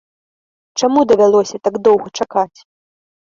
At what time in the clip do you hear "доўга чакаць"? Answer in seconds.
1.87-2.59